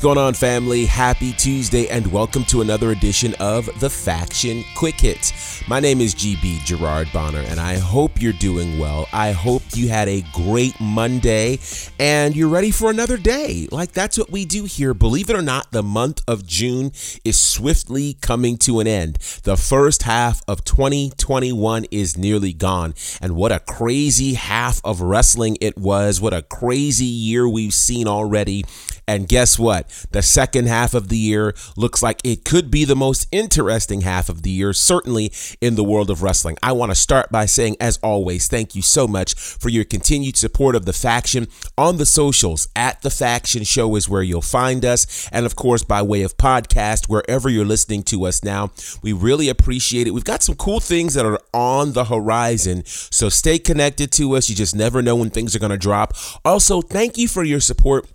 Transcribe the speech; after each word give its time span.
What's 0.00 0.14
going 0.14 0.26
on, 0.26 0.32
family? 0.32 0.86
Happy 0.86 1.34
Tuesday, 1.34 1.86
and 1.90 2.10
welcome 2.10 2.42
to 2.44 2.62
another 2.62 2.90
edition 2.90 3.34
of 3.38 3.68
the 3.80 3.90
Faction 3.90 4.64
Quick 4.74 4.98
Hits. 4.98 5.62
My 5.68 5.78
name 5.78 6.00
is 6.00 6.14
GB 6.14 6.64
Gerard 6.64 7.10
Bonner, 7.12 7.40
and 7.40 7.60
I 7.60 7.76
hope 7.76 8.18
you're 8.18 8.32
doing 8.32 8.78
well. 8.78 9.06
I 9.12 9.32
hope 9.32 9.60
you 9.74 9.90
had 9.90 10.08
a 10.08 10.24
great 10.32 10.80
Monday 10.80 11.58
and 11.98 12.34
you're 12.34 12.48
ready 12.48 12.70
for 12.70 12.88
another 12.88 13.18
day. 13.18 13.68
Like, 13.70 13.92
that's 13.92 14.16
what 14.16 14.30
we 14.30 14.46
do 14.46 14.64
here. 14.64 14.94
Believe 14.94 15.28
it 15.28 15.36
or 15.36 15.42
not, 15.42 15.70
the 15.70 15.82
month 15.82 16.22
of 16.26 16.46
June 16.46 16.92
is 17.22 17.38
swiftly 17.38 18.14
coming 18.22 18.56
to 18.58 18.80
an 18.80 18.86
end. 18.86 19.16
The 19.44 19.58
first 19.58 20.04
half 20.04 20.40
of 20.48 20.64
2021 20.64 21.84
is 21.90 22.16
nearly 22.16 22.54
gone, 22.54 22.94
and 23.20 23.36
what 23.36 23.52
a 23.52 23.60
crazy 23.60 24.32
half 24.32 24.80
of 24.82 25.02
wrestling 25.02 25.58
it 25.60 25.76
was. 25.76 26.22
What 26.22 26.32
a 26.32 26.40
crazy 26.40 27.04
year 27.04 27.46
we've 27.46 27.74
seen 27.74 28.08
already. 28.08 28.64
And 29.10 29.26
guess 29.26 29.58
what? 29.58 29.88
The 30.12 30.22
second 30.22 30.68
half 30.68 30.94
of 30.94 31.08
the 31.08 31.18
year 31.18 31.52
looks 31.76 32.00
like 32.00 32.20
it 32.22 32.44
could 32.44 32.70
be 32.70 32.84
the 32.84 32.94
most 32.94 33.26
interesting 33.32 34.02
half 34.02 34.28
of 34.28 34.42
the 34.42 34.50
year, 34.50 34.72
certainly 34.72 35.32
in 35.60 35.74
the 35.74 35.82
world 35.82 36.10
of 36.10 36.22
wrestling. 36.22 36.56
I 36.62 36.70
want 36.70 36.92
to 36.92 36.94
start 36.94 37.32
by 37.32 37.46
saying, 37.46 37.76
as 37.80 37.98
always, 38.04 38.46
thank 38.46 38.76
you 38.76 38.82
so 38.82 39.08
much 39.08 39.34
for 39.34 39.68
your 39.68 39.82
continued 39.82 40.36
support 40.36 40.76
of 40.76 40.84
the 40.84 40.92
faction 40.92 41.48
on 41.76 41.96
the 41.96 42.06
socials. 42.06 42.68
At 42.76 43.02
the 43.02 43.10
faction 43.10 43.64
show 43.64 43.96
is 43.96 44.08
where 44.08 44.22
you'll 44.22 44.42
find 44.42 44.84
us. 44.84 45.28
And 45.32 45.44
of 45.44 45.56
course, 45.56 45.82
by 45.82 46.02
way 46.02 46.22
of 46.22 46.36
podcast, 46.36 47.08
wherever 47.08 47.48
you're 47.48 47.64
listening 47.64 48.04
to 48.04 48.26
us 48.26 48.44
now, 48.44 48.70
we 49.02 49.12
really 49.12 49.48
appreciate 49.48 50.06
it. 50.06 50.12
We've 50.12 50.22
got 50.22 50.44
some 50.44 50.54
cool 50.54 50.78
things 50.78 51.14
that 51.14 51.26
are 51.26 51.40
on 51.52 51.94
the 51.94 52.04
horizon. 52.04 52.84
So 52.84 53.28
stay 53.28 53.58
connected 53.58 54.12
to 54.12 54.36
us. 54.36 54.48
You 54.48 54.54
just 54.54 54.76
never 54.76 55.02
know 55.02 55.16
when 55.16 55.30
things 55.30 55.56
are 55.56 55.58
going 55.58 55.70
to 55.70 55.76
drop. 55.76 56.14
Also, 56.44 56.80
thank 56.80 57.18
you 57.18 57.26
for 57.26 57.42
your 57.42 57.58
support 57.58 58.06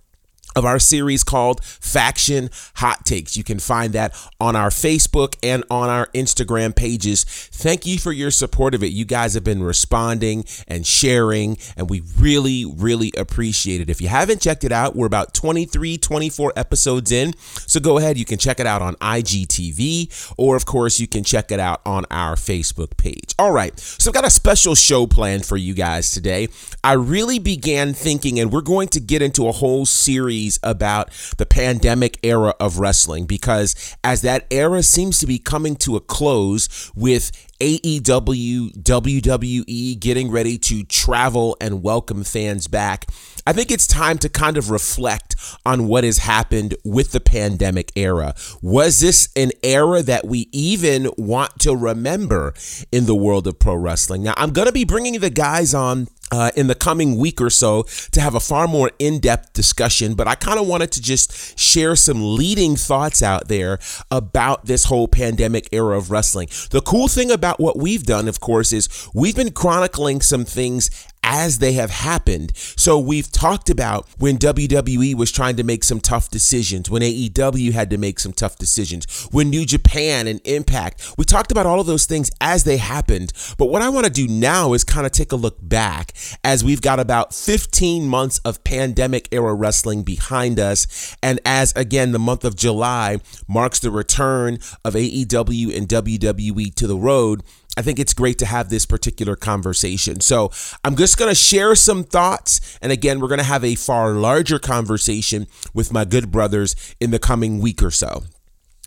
of 0.56 0.66
our 0.66 0.80
series 0.80 1.24
called 1.24 1.64
Faction 1.64 2.50
Hot 2.76 3.06
Takes. 3.06 3.36
You 3.36 3.44
can 3.44 3.60
find 3.60 3.94
that 3.94 4.16
on 4.40 4.56
our 4.56 4.70
Facebook 4.70 5.36
and 5.44 5.64
on 5.70 5.90
our 5.90 6.08
Instagram 6.08 6.76
pages. 6.76 7.24
Thank 7.24 7.86
you 7.86 7.98
for 7.98 8.12
your 8.12 8.32
support 8.32 8.74
of 8.74 8.84
it. 8.84 8.92
You 8.92 9.06
guys 9.06 9.34
have 9.34 9.44
been 9.44 9.64
responding 9.64 10.46
and 10.68 10.86
sharing, 10.86 11.58
and 11.76 11.90
we 11.90 12.02
really, 12.18 12.66
really 12.66 13.12
appreciate 13.18 13.82
it. 13.82 13.90
If 13.90 14.02
you 14.02 14.08
haven't 14.08 14.42
checked 14.42 14.64
it 14.64 14.72
out, 14.72 14.96
we're 14.96 15.08
about 15.08 15.34
23, 15.34 15.98
24 15.98 16.54
episodes 16.56 17.12
in. 17.12 17.34
So 17.68 17.80
go 17.80 17.98
ahead, 17.98 18.18
you 18.18 18.26
can 18.26 18.38
check 18.38 18.60
it 18.60 18.68
out 18.68 18.82
on 18.82 18.96
IGTV, 18.96 20.34
or 20.38 20.56
of 20.56 20.66
course, 20.66 21.00
you 21.00 21.08
can 21.08 21.24
check 21.24 21.52
it 21.52 21.60
out 21.60 21.82
on 21.86 22.06
our 22.12 22.36
Facebook 22.36 22.96
page. 22.98 23.34
All 23.38 23.52
right, 23.52 23.78
so 23.80 24.10
I've 24.10 24.14
got 24.14 24.26
a 24.26 24.30
special 24.30 24.76
show 24.76 25.08
planned 25.08 25.46
for 25.46 25.58
you 25.58 25.74
guys 25.74 26.12
today. 26.12 26.48
I 26.84 26.94
really 26.94 27.40
began 27.40 27.94
thinking, 27.94 28.40
and 28.40 28.52
we're 28.52 28.62
going 28.62 28.88
to 28.90 29.00
get 29.00 29.22
into 29.22 29.48
a 29.48 29.52
whole 29.52 29.86
series 29.86 30.45
series 30.46 30.60
about 30.64 31.10
the 31.38 31.46
pandemic 31.46 32.20
era 32.24 32.54
of 32.60 32.80
wrestling 32.80 33.26
because 33.26 33.76
as 34.04 34.22
that 34.22 34.46
era 34.52 34.84
seems 34.84 35.20
to 35.20 35.28
be 35.28 35.40
coming 35.40 35.76
to 35.76 35.96
a 35.96 36.00
close 36.00 36.92
with 36.96 37.32
AEW, 37.62 38.72
WWE 38.84 40.00
getting 40.00 40.30
ready 40.30 40.58
to 40.58 40.84
travel 40.84 41.56
and 41.62 41.82
welcome 41.82 42.24
fans 42.24 42.68
back. 42.68 43.06
I 43.48 43.54
think 43.54 43.72
it's 43.72 43.88
time 43.88 44.18
to 44.20 44.30
kind 44.30 44.58
of 44.58 44.70
reflect 44.70 45.36
on 45.66 45.88
what 45.88 46.04
has 46.04 46.18
happened 46.18 46.76
with 46.84 47.12
the 47.12 47.22
pandemic 47.22 47.92
era. 47.96 48.34
Was 48.62 49.00
this 49.00 49.30
an 49.36 49.52
era 49.64 50.02
that 50.02 50.26
we 50.26 50.50
even 50.52 51.10
want 51.18 51.60
to 51.60 51.76
remember 51.76 52.54
in 52.92 53.06
the 53.06 53.16
world 53.16 53.48
of 53.48 53.58
pro 53.58 53.76
wrestling? 53.76 54.24
Now, 54.24 54.34
I'm 54.36 54.52
going 54.52 54.68
to 54.68 54.74
be 54.74 54.84
bringing 54.84 55.20
the 55.20 55.30
guys 55.30 55.74
on 55.74 56.08
uh, 56.32 56.52
in 56.56 56.68
the 56.68 56.76
coming 56.76 57.18
week 57.18 57.40
or 57.40 57.50
so 57.50 57.84
to 58.12 58.20
have 58.20 58.36
a 58.36 58.40
far 58.40 58.68
more 58.68 58.92
in 59.00 59.20
depth 59.20 59.54
discussion. 59.54 60.16
But 60.16 60.28
I 60.28 60.36
kind 60.36 60.60
of 60.60 60.68
wanted 60.68 60.92
to 60.94 61.02
just 61.02 61.58
share 61.58 61.96
some 61.96 62.36
leading 62.36 62.76
thoughts 62.76 63.22
out 63.22 63.48
there 63.48 63.80
about 64.12 64.66
this 64.66 64.86
whole 64.86 65.08
pandemic 65.08 65.70
era 65.72 65.98
of 65.98 66.12
wrestling. 66.12 66.50
The 66.72 66.82
cool 66.82 67.08
thing 67.08 67.32
about 67.32 67.60
what 67.60 67.78
we've 67.78 68.04
done, 68.04 68.28
of 68.28 68.40
course, 68.40 68.74
is 68.74 68.90
we've 69.14 69.36
been 69.36 69.52
chronicling 69.52 70.22
some 70.22 70.46
things 70.46 70.90
as 71.26 71.58
they 71.58 71.74
have 71.74 71.90
happened. 71.90 72.52
So 72.56 73.00
we've 73.00 73.32
talked 73.32 73.70
about 73.70 74.08
when 74.20 74.38
WWE 74.38 75.16
was 75.16 75.32
trying 75.32 75.56
to 75.56 75.64
make 75.64 75.84
some 75.84 76.00
tough 76.00 76.30
decisions, 76.30 76.90
when 76.90 77.02
AEW 77.02 77.74
had 77.74 77.90
to 77.90 77.98
make 77.98 78.20
some 78.20 78.32
tough 78.32 78.58
decisions, 78.58 79.28
when 79.32 79.50
New 79.50 79.66
Japan 79.66 80.28
and 80.28 80.40
Impact. 80.46 81.16
We 81.18 81.26
talked 81.26 81.52
about 81.52 81.66
all 81.66 81.80
of 81.80 81.88
those 81.88 82.06
things 82.06 82.30
as 82.40 82.64
they 82.64 82.78
happened. 82.78 83.34
But 83.58 83.66
what 83.66 83.82
I 83.82 83.90
want 83.90 84.06
to 84.06 84.12
do 84.12 84.28
now 84.28 84.74
is 84.74 84.84
kind 84.84 85.06
of 85.06 85.12
take 85.12 85.32
a 85.32 85.36
look 85.36 85.58
back 85.62 86.14
as 86.44 86.64
we've 86.64 86.82
got 86.82 87.00
about 87.00 87.34
15 87.34 88.08
months 88.08 88.38
of 88.46 88.64
pandemic 88.64 89.28
era 89.32 89.56
wrestling 89.56 90.04
behind 90.04 90.60
us. 90.60 91.16
And 91.24 91.40
as 91.44 91.74
again, 91.76 92.12
the 92.12 92.20
month 92.20 92.46
of 92.46 92.56
July 92.56 93.20
marks 93.48 93.80
the 93.80 93.90
return 93.90 94.60
of 94.84 94.94
AEW 94.94 95.76
and 95.76 95.88
WWE 95.88 96.76
to 96.76 96.86
the 96.86 96.98
road. 96.98 97.42
I 97.78 97.82
think 97.82 98.00
it's 98.00 98.14
great 98.14 98.38
to 98.40 98.46
have 98.46 98.70
this 98.70 98.86
particular 98.86 99.36
conversation. 99.36 100.22
So 100.22 100.52
I'm 100.84 100.96
just 100.96 101.18
going 101.18 101.30
to 101.30 101.36
share 101.36 101.76
some 101.76 102.04
thoughts. 102.04 102.78
And 102.82 102.92
again, 102.92 103.20
we're 103.20 103.28
going 103.28 103.40
to 103.40 103.44
have 103.44 103.64
a 103.64 103.76
far 103.76 104.12
larger 104.12 104.60
conversation 104.60 105.48
with 105.74 105.92
my 105.92 106.06
good 106.06 106.32
brothers 106.32 106.76
in 107.00 107.12
the 107.12 107.20
coming 107.20 107.60
week 107.60 107.84
or 107.84 107.92
so. 107.92 108.24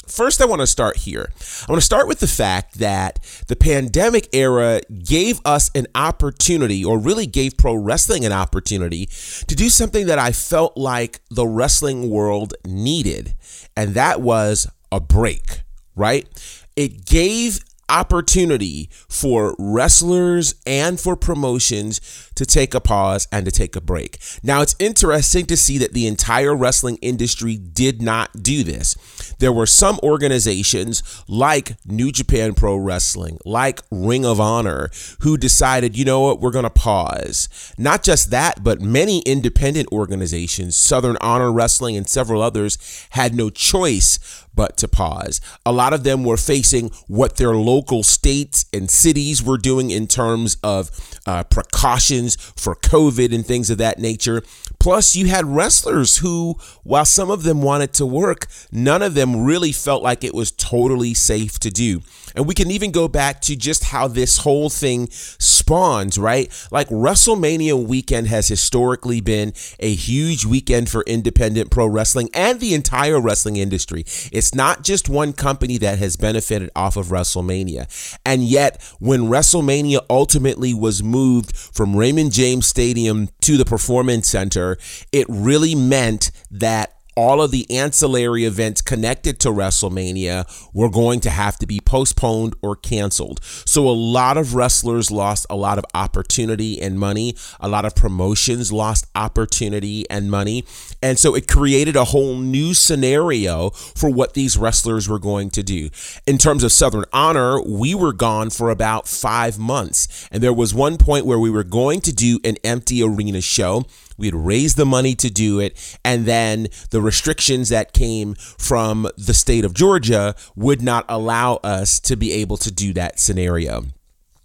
First, 0.06 0.40
I 0.40 0.46
want 0.46 0.62
to 0.62 0.66
start 0.66 0.96
here. 0.96 1.30
I 1.68 1.70
want 1.70 1.82
to 1.82 1.84
start 1.84 2.08
with 2.08 2.20
the 2.20 2.26
fact 2.26 2.78
that 2.78 3.18
the 3.46 3.56
pandemic 3.56 4.30
era 4.32 4.80
gave 5.04 5.38
us 5.44 5.70
an 5.74 5.86
opportunity, 5.94 6.82
or 6.82 6.98
really 6.98 7.26
gave 7.26 7.58
pro 7.58 7.74
wrestling 7.74 8.24
an 8.24 8.32
opportunity, 8.32 9.04
to 9.04 9.54
do 9.54 9.68
something 9.68 10.06
that 10.06 10.18
I 10.18 10.32
felt 10.32 10.78
like 10.78 11.20
the 11.30 11.46
wrestling 11.46 12.08
world 12.08 12.54
needed, 12.66 13.34
and 13.76 13.92
that 13.94 14.22
was 14.22 14.66
a 14.90 14.98
break, 14.98 15.60
right? 15.94 16.26
It 16.74 17.04
gave 17.04 17.60
opportunity 17.88 18.88
for 19.08 19.54
wrestlers 19.58 20.54
and 20.66 21.00
for 21.00 21.16
promotions 21.16 22.27
to 22.38 22.46
take 22.46 22.72
a 22.72 22.80
pause 22.80 23.26
and 23.32 23.44
to 23.44 23.50
take 23.50 23.74
a 23.74 23.80
break. 23.80 24.18
Now, 24.44 24.62
it's 24.62 24.76
interesting 24.78 25.44
to 25.46 25.56
see 25.56 25.76
that 25.78 25.92
the 25.92 26.06
entire 26.06 26.54
wrestling 26.54 26.98
industry 27.02 27.56
did 27.56 28.00
not 28.00 28.44
do 28.44 28.62
this. 28.62 28.94
There 29.40 29.52
were 29.52 29.66
some 29.66 29.98
organizations 30.04 31.02
like 31.26 31.76
New 31.84 32.12
Japan 32.12 32.54
Pro 32.54 32.76
Wrestling, 32.76 33.38
like 33.44 33.80
Ring 33.90 34.24
of 34.24 34.40
Honor, 34.40 34.88
who 35.20 35.36
decided, 35.36 35.98
you 35.98 36.04
know 36.04 36.20
what, 36.20 36.40
we're 36.40 36.52
going 36.52 36.62
to 36.62 36.70
pause. 36.70 37.48
Not 37.76 38.04
just 38.04 38.30
that, 38.30 38.62
but 38.62 38.80
many 38.80 39.18
independent 39.26 39.88
organizations, 39.90 40.76
Southern 40.76 41.16
Honor 41.20 41.50
Wrestling 41.50 41.96
and 41.96 42.08
several 42.08 42.40
others, 42.40 42.78
had 43.10 43.34
no 43.34 43.50
choice 43.50 44.44
but 44.58 44.76
to 44.76 44.88
pause. 44.88 45.40
A 45.64 45.70
lot 45.70 45.92
of 45.92 46.02
them 46.02 46.24
were 46.24 46.36
facing 46.36 46.90
what 47.06 47.36
their 47.36 47.54
local 47.54 48.02
states 48.02 48.64
and 48.72 48.90
cities 48.90 49.40
were 49.40 49.56
doing 49.56 49.92
in 49.92 50.08
terms 50.08 50.56
of 50.64 50.90
uh, 51.26 51.44
precautions 51.44 52.27
for 52.36 52.74
COVID 52.74 53.34
and 53.34 53.46
things 53.46 53.70
of 53.70 53.78
that 53.78 53.98
nature. 53.98 54.42
Plus, 54.78 55.16
you 55.16 55.26
had 55.26 55.44
wrestlers 55.44 56.18
who, 56.18 56.56
while 56.82 57.04
some 57.04 57.30
of 57.30 57.42
them 57.42 57.62
wanted 57.62 57.92
to 57.94 58.06
work, 58.06 58.46
none 58.70 59.02
of 59.02 59.14
them 59.14 59.44
really 59.44 59.72
felt 59.72 60.02
like 60.02 60.22
it 60.24 60.34
was 60.34 60.50
totally 60.52 61.14
safe 61.14 61.58
to 61.58 61.70
do. 61.70 62.02
And 62.34 62.46
we 62.46 62.54
can 62.54 62.70
even 62.70 62.92
go 62.92 63.08
back 63.08 63.40
to 63.42 63.56
just 63.56 63.84
how 63.84 64.08
this 64.08 64.38
whole 64.38 64.70
thing 64.70 65.08
spawns, 65.10 66.18
right? 66.18 66.50
Like 66.70 66.88
WrestleMania 66.88 67.86
weekend 67.86 68.28
has 68.28 68.48
historically 68.48 69.20
been 69.20 69.52
a 69.80 69.92
huge 69.94 70.44
weekend 70.44 70.88
for 70.88 71.02
independent 71.02 71.70
pro 71.70 71.86
wrestling 71.86 72.30
and 72.34 72.60
the 72.60 72.74
entire 72.74 73.20
wrestling 73.20 73.56
industry. 73.56 74.04
It's 74.32 74.54
not 74.54 74.84
just 74.84 75.08
one 75.08 75.32
company 75.32 75.78
that 75.78 75.98
has 75.98 76.16
benefited 76.16 76.70
off 76.76 76.96
of 76.96 77.06
WrestleMania. 77.06 78.18
And 78.24 78.44
yet, 78.44 78.82
when 78.98 79.22
WrestleMania 79.22 80.04
ultimately 80.08 80.74
was 80.74 81.02
moved 81.02 81.56
from 81.56 81.96
Raymond 81.96 82.17
James 82.26 82.66
Stadium 82.66 83.28
to 83.42 83.56
the 83.56 83.64
Performance 83.64 84.28
Center, 84.28 84.76
it 85.12 85.26
really 85.28 85.74
meant 85.74 86.30
that 86.50 86.97
all 87.18 87.42
of 87.42 87.50
the 87.50 87.68
ancillary 87.68 88.44
events 88.44 88.80
connected 88.80 89.40
to 89.40 89.48
WrestleMania 89.48 90.46
were 90.72 90.88
going 90.88 91.18
to 91.18 91.30
have 91.30 91.56
to 91.58 91.66
be 91.66 91.80
postponed 91.80 92.54
or 92.62 92.76
canceled. 92.76 93.40
So 93.42 93.88
a 93.88 93.90
lot 93.90 94.36
of 94.36 94.54
wrestlers 94.54 95.10
lost 95.10 95.44
a 95.50 95.56
lot 95.56 95.78
of 95.78 95.84
opportunity 95.94 96.80
and 96.80 96.96
money. 96.96 97.34
A 97.58 97.68
lot 97.68 97.84
of 97.84 97.96
promotions 97.96 98.70
lost 98.70 99.04
opportunity 99.16 100.08
and 100.08 100.30
money. 100.30 100.64
And 101.02 101.18
so 101.18 101.34
it 101.34 101.48
created 101.48 101.96
a 101.96 102.04
whole 102.04 102.36
new 102.36 102.72
scenario 102.72 103.70
for 103.70 104.08
what 104.08 104.34
these 104.34 104.56
wrestlers 104.56 105.08
were 105.08 105.18
going 105.18 105.50
to 105.50 105.64
do. 105.64 105.90
In 106.24 106.38
terms 106.38 106.62
of 106.62 106.70
Southern 106.70 107.04
Honor, 107.12 107.60
we 107.60 107.96
were 107.96 108.12
gone 108.12 108.50
for 108.50 108.70
about 108.70 109.08
five 109.08 109.58
months. 109.58 110.28
And 110.30 110.40
there 110.40 110.52
was 110.52 110.72
one 110.72 110.96
point 110.96 111.26
where 111.26 111.40
we 111.40 111.50
were 111.50 111.64
going 111.64 112.00
to 112.02 112.12
do 112.12 112.38
an 112.44 112.58
empty 112.62 113.02
arena 113.02 113.40
show. 113.40 113.86
We 114.18 114.26
had 114.26 114.34
raised 114.34 114.76
the 114.76 114.84
money 114.84 115.14
to 115.14 115.30
do 115.30 115.60
it. 115.60 115.98
And 116.04 116.26
then 116.26 116.68
the 116.90 117.00
restrictions 117.00 117.70
that 117.70 117.92
came 117.92 118.34
from 118.34 119.08
the 119.16 119.34
state 119.34 119.64
of 119.64 119.74
Georgia 119.74 120.34
would 120.56 120.82
not 120.82 121.04
allow 121.08 121.54
us 121.56 122.00
to 122.00 122.16
be 122.16 122.32
able 122.32 122.56
to 122.58 122.70
do 122.70 122.92
that 122.94 123.18
scenario. 123.18 123.84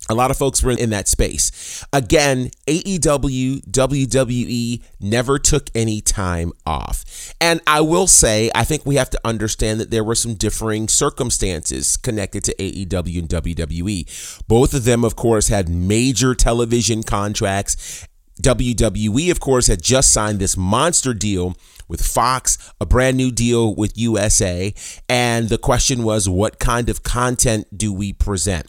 A 0.09 0.15
lot 0.15 0.31
of 0.31 0.37
folks 0.37 0.61
were 0.61 0.71
in 0.71 0.89
that 0.89 1.07
space. 1.07 1.85
Again, 1.93 2.49
AEW, 2.67 3.61
WWE 3.61 4.83
never 4.99 5.39
took 5.39 5.69
any 5.73 6.01
time 6.01 6.51
off. 6.65 7.33
And 7.39 7.61
I 7.65 7.79
will 7.79 8.07
say, 8.07 8.51
I 8.53 8.65
think 8.65 8.85
we 8.85 8.95
have 8.95 9.09
to 9.11 9.21
understand 9.23 9.79
that 9.79 9.91
there 9.91 10.03
were 10.03 10.15
some 10.15 10.33
differing 10.33 10.89
circumstances 10.89 11.95
connected 11.95 12.43
to 12.43 12.55
AEW 12.55 13.19
and 13.19 13.29
WWE. 13.29 14.43
Both 14.45 14.73
of 14.73 14.83
them, 14.83 15.05
of 15.05 15.15
course, 15.15 15.47
had 15.47 15.69
major 15.69 16.35
television 16.35 17.03
contracts. 17.03 18.05
WWE, 18.41 19.31
of 19.31 19.39
course, 19.39 19.67
had 19.67 19.81
just 19.81 20.11
signed 20.11 20.39
this 20.39 20.57
monster 20.57 21.13
deal 21.13 21.55
with 21.87 22.05
Fox, 22.05 22.73
a 22.79 22.85
brand 22.85 23.17
new 23.17 23.31
deal 23.31 23.75
with 23.75 23.97
USA. 23.97 24.73
And 25.07 25.49
the 25.49 25.57
question 25.57 26.03
was, 26.03 26.27
what 26.27 26.59
kind 26.59 26.89
of 26.89 27.03
content 27.03 27.77
do 27.77 27.93
we 27.93 28.13
present? 28.13 28.67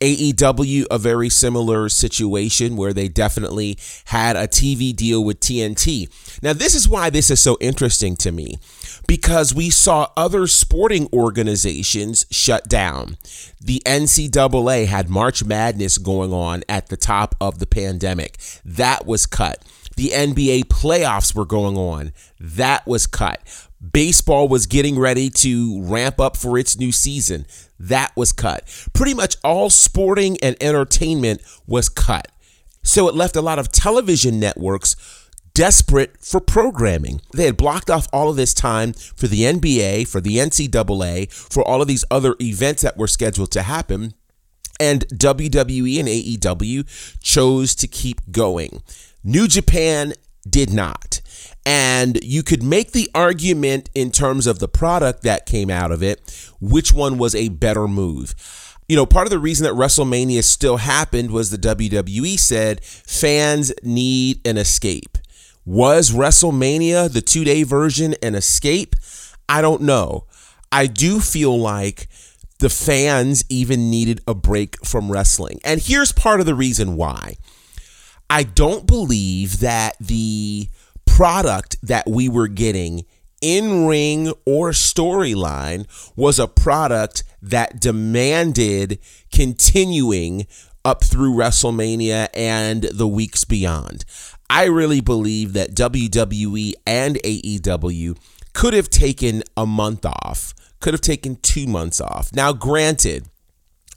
AEW, 0.00 0.86
a 0.90 0.98
very 0.98 1.28
similar 1.28 1.88
situation 1.88 2.76
where 2.76 2.92
they 2.92 3.08
definitely 3.08 3.78
had 4.06 4.34
a 4.34 4.48
TV 4.48 4.94
deal 4.94 5.22
with 5.22 5.38
TNT. 5.38 6.08
Now, 6.42 6.52
this 6.52 6.74
is 6.74 6.88
why 6.88 7.08
this 7.08 7.30
is 7.30 7.40
so 7.40 7.56
interesting 7.60 8.16
to 8.16 8.32
me 8.32 8.58
because 9.06 9.54
we 9.54 9.70
saw 9.70 10.08
other 10.16 10.46
sporting 10.46 11.08
organizations 11.12 12.26
shut 12.30 12.68
down. 12.68 13.16
The 13.60 13.82
NCAA 13.84 14.86
had 14.86 15.08
March 15.08 15.44
Madness 15.44 15.98
going 15.98 16.32
on 16.32 16.62
at 16.68 16.88
the 16.88 16.96
top 16.96 17.34
of 17.40 17.58
the 17.58 17.66
pandemic, 17.66 18.38
that 18.64 19.06
was 19.06 19.26
cut. 19.26 19.62
The 19.96 20.08
NBA 20.08 20.64
playoffs 20.64 21.34
were 21.34 21.44
going 21.44 21.76
on, 21.76 22.12
that 22.40 22.86
was 22.86 23.06
cut. 23.06 23.40
Baseball 23.92 24.46
was 24.46 24.66
getting 24.66 24.98
ready 24.98 25.28
to 25.28 25.82
ramp 25.82 26.20
up 26.20 26.36
for 26.36 26.56
its 26.56 26.78
new 26.78 26.92
season. 26.92 27.46
That 27.80 28.12
was 28.16 28.30
cut. 28.30 28.64
Pretty 28.92 29.12
much 29.12 29.36
all 29.42 29.70
sporting 29.70 30.38
and 30.40 30.56
entertainment 30.60 31.42
was 31.66 31.88
cut. 31.88 32.28
So 32.84 33.08
it 33.08 33.14
left 33.14 33.34
a 33.34 33.42
lot 33.42 33.58
of 33.58 33.72
television 33.72 34.38
networks 34.38 34.94
desperate 35.54 36.16
for 36.18 36.40
programming. 36.40 37.20
They 37.32 37.46
had 37.46 37.56
blocked 37.56 37.90
off 37.90 38.08
all 38.12 38.30
of 38.30 38.36
this 38.36 38.54
time 38.54 38.92
for 38.92 39.26
the 39.26 39.42
NBA, 39.42 40.08
for 40.08 40.20
the 40.20 40.36
NCAA, 40.36 41.32
for 41.32 41.66
all 41.66 41.82
of 41.82 41.88
these 41.88 42.04
other 42.10 42.36
events 42.40 42.82
that 42.82 42.96
were 42.96 43.06
scheduled 43.06 43.50
to 43.52 43.62
happen. 43.62 44.14
And 44.80 45.06
WWE 45.08 46.00
and 46.00 46.08
AEW 46.08 47.20
chose 47.20 47.74
to 47.76 47.86
keep 47.86 48.20
going. 48.30 48.82
New 49.22 49.46
Japan 49.46 50.14
did 50.48 50.72
not. 50.72 51.20
And 51.64 52.22
you 52.24 52.42
could 52.42 52.62
make 52.62 52.92
the 52.92 53.08
argument 53.14 53.90
in 53.94 54.10
terms 54.10 54.46
of 54.46 54.58
the 54.58 54.68
product 54.68 55.22
that 55.22 55.46
came 55.46 55.70
out 55.70 55.92
of 55.92 56.02
it, 56.02 56.52
which 56.60 56.92
one 56.92 57.18
was 57.18 57.34
a 57.34 57.48
better 57.50 57.86
move. 57.86 58.34
You 58.88 58.96
know, 58.96 59.06
part 59.06 59.26
of 59.26 59.30
the 59.30 59.38
reason 59.38 59.64
that 59.64 59.74
WrestleMania 59.74 60.42
still 60.42 60.78
happened 60.78 61.30
was 61.30 61.50
the 61.50 61.56
WWE 61.56 62.38
said 62.38 62.84
fans 62.84 63.72
need 63.84 64.44
an 64.46 64.58
escape. 64.58 65.18
Was 65.64 66.10
WrestleMania, 66.10 67.12
the 67.12 67.20
two 67.20 67.44
day 67.44 67.62
version, 67.62 68.14
an 68.22 68.34
escape? 68.34 68.96
I 69.48 69.62
don't 69.62 69.82
know. 69.82 70.26
I 70.72 70.86
do 70.86 71.20
feel 71.20 71.58
like 71.58 72.08
the 72.58 72.70
fans 72.70 73.44
even 73.48 73.90
needed 73.90 74.20
a 74.26 74.34
break 74.34 74.84
from 74.84 75.10
wrestling. 75.10 75.60
And 75.64 75.80
here's 75.80 76.12
part 76.12 76.40
of 76.40 76.46
the 76.46 76.54
reason 76.54 76.96
why. 76.96 77.36
I 78.30 78.44
don't 78.44 78.86
believe 78.86 79.60
that 79.60 79.96
the 80.00 80.68
product 81.04 81.76
that 81.82 82.08
we 82.08 82.28
were 82.28 82.48
getting 82.48 83.04
in 83.42 83.86
ring 83.86 84.32
or 84.46 84.70
storyline 84.70 85.86
was 86.16 86.38
a 86.38 86.48
product 86.48 87.24
that 87.42 87.80
demanded 87.80 88.98
continuing 89.32 90.46
up 90.84 91.04
through 91.04 91.34
WrestleMania 91.34 92.28
and 92.34 92.84
the 92.84 93.06
weeks 93.06 93.44
beyond. 93.44 94.04
I 94.48 94.64
really 94.64 95.00
believe 95.00 95.52
that 95.54 95.74
WWE 95.74 96.74
and 96.86 97.16
AEW 97.16 98.16
could 98.52 98.74
have 98.74 98.90
taken 98.90 99.42
a 99.56 99.66
month 99.66 100.04
off, 100.04 100.54
could 100.80 100.94
have 100.94 101.00
taken 101.00 101.36
two 101.36 101.66
months 101.66 102.00
off. 102.00 102.32
Now, 102.34 102.52
granted, 102.52 103.28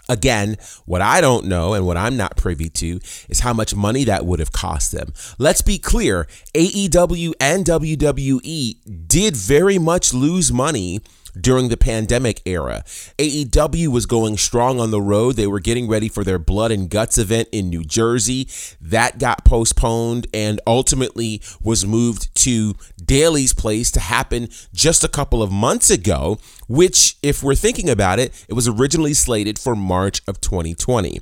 Again, 0.07 0.57
what 0.85 1.01
I 1.01 1.21
don't 1.21 1.45
know 1.45 1.73
and 1.73 1.85
what 1.85 1.97
I'm 1.97 2.15
not 2.15 2.37
privy 2.37 2.69
to 2.69 2.99
is 3.29 3.39
how 3.39 3.53
much 3.53 3.75
money 3.75 4.03
that 4.03 4.25
would 4.25 4.39
have 4.39 4.51
cost 4.51 4.91
them. 4.91 5.13
Let's 5.39 5.61
be 5.61 5.77
clear 5.77 6.27
AEW 6.53 7.33
and 7.39 7.65
WWE 7.65 9.07
did 9.07 9.35
very 9.35 9.79
much 9.79 10.13
lose 10.13 10.51
money 10.51 11.01
during 11.39 11.69
the 11.69 11.77
pandemic 11.77 12.41
era. 12.45 12.83
AEW 13.17 13.87
was 13.87 14.05
going 14.05 14.37
strong 14.37 14.79
on 14.79 14.91
the 14.91 15.01
road. 15.01 15.35
They 15.35 15.47
were 15.47 15.59
getting 15.59 15.87
ready 15.87 16.09
for 16.09 16.23
their 16.23 16.39
Blood 16.39 16.71
and 16.71 16.89
Guts 16.89 17.17
event 17.17 17.49
in 17.51 17.69
New 17.69 17.83
Jersey. 17.83 18.47
That 18.81 19.19
got 19.19 19.45
postponed 19.45 20.27
and 20.33 20.61
ultimately 20.67 21.41
was 21.61 21.85
moved 21.85 22.33
to 22.43 22.75
Daily's 23.03 23.53
Place 23.53 23.91
to 23.91 23.99
happen 23.99 24.49
just 24.73 25.03
a 25.03 25.09
couple 25.09 25.41
of 25.41 25.51
months 25.51 25.89
ago, 25.89 26.39
which, 26.67 27.15
if 27.21 27.43
we're 27.43 27.55
thinking 27.55 27.89
about 27.89 28.19
it, 28.19 28.45
it 28.47 28.53
was 28.53 28.67
originally 28.67 29.13
slated 29.13 29.59
for 29.59 29.75
March 29.75 30.21
of 30.27 30.41
2020. 30.41 31.19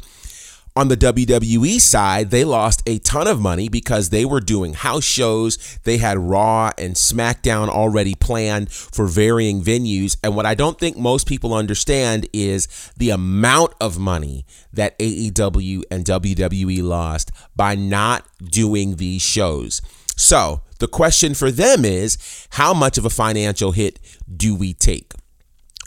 On 0.76 0.88
the 0.88 0.98
WWE 0.98 1.80
side, 1.80 2.32
they 2.32 2.44
lost 2.44 2.82
a 2.88 2.98
ton 2.98 3.28
of 3.28 3.40
money 3.40 3.70
because 3.70 4.10
they 4.10 4.26
were 4.26 4.40
doing 4.40 4.74
house 4.74 5.04
shows. 5.04 5.78
They 5.84 5.98
had 5.98 6.18
Raw 6.18 6.72
and 6.80 6.96
SmackDown 6.96 7.70
already 7.70 8.16
planned 8.16 8.72
for 8.72 9.06
varying 9.06 9.62
venues. 9.62 10.18
And 10.24 10.36
what 10.36 10.48
I 10.48 10.56
don't 10.56 10.80
think 10.80 10.98
most 10.98 11.28
people 11.28 11.54
understand 11.54 12.28
is 12.34 12.92
the 12.98 13.12
amount 13.12 13.76
of 13.80 14.00
money 14.00 14.48
that 14.72 14.98
AEW 14.98 15.84
and 15.92 16.06
WWE 16.06 16.82
lost 16.82 17.30
by 17.56 17.76
not 17.76 18.26
doing 18.44 18.96
these 18.96 19.22
shows. 19.22 19.80
So 20.18 20.62
the 20.80 20.88
question 20.88 21.36
for 21.36 21.52
them 21.52 21.86
is 21.86 22.48
how 22.54 22.74
much 22.74 22.98
of 22.98 23.06
a 23.06 23.12
financial 23.12 23.74
hit 23.74 24.00
do 24.36 24.56
we 24.56 24.74
take? 24.74 25.14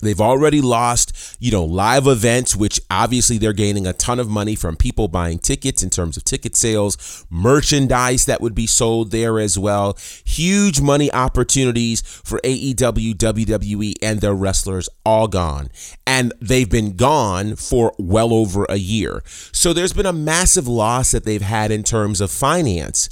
They've 0.02 0.20
already 0.20 0.60
lost, 0.60 1.36
you 1.40 1.50
know, 1.50 1.64
live 1.64 2.06
events, 2.06 2.54
which 2.54 2.80
obviously 2.90 3.38
they're 3.38 3.52
gaining 3.52 3.86
a 3.86 3.92
ton 3.92 4.20
of 4.20 4.28
money 4.28 4.54
from 4.54 4.76
people 4.76 5.08
buying 5.08 5.38
tickets 5.38 5.82
in 5.82 5.90
terms 5.90 6.16
of 6.16 6.24
ticket 6.24 6.54
sales, 6.54 7.26
merchandise 7.30 8.26
that 8.26 8.40
would 8.40 8.54
be 8.54 8.66
sold 8.66 9.10
there 9.10 9.38
as 9.38 9.58
well. 9.58 9.96
Huge 10.24 10.80
money 10.80 11.10
opportunities 11.12 12.02
for 12.02 12.38
AEW, 12.44 13.14
WWE, 13.14 13.94
and 14.02 14.20
their 14.20 14.34
wrestlers 14.34 14.88
all 15.04 15.28
gone. 15.28 15.70
And 16.06 16.32
they've 16.40 16.70
been 16.70 16.96
gone 16.96 17.56
for 17.56 17.94
well 17.98 18.32
over 18.34 18.66
a 18.68 18.76
year. 18.76 19.22
So 19.26 19.72
there's 19.72 19.92
been 19.92 20.06
a 20.06 20.12
massive 20.12 20.68
loss 20.68 21.12
that 21.12 21.24
they've 21.24 21.40
had 21.40 21.70
in 21.70 21.82
terms 21.82 22.20
of 22.20 22.30
finance 22.30 23.08